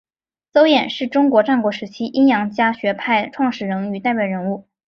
[0.51, 4.67] 邹衍是中国战国时期阴阳家学派创始者与代表人物。